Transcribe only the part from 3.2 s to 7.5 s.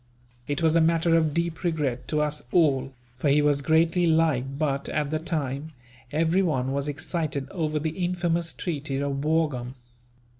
he was greatly liked but, at the time, everyone was excited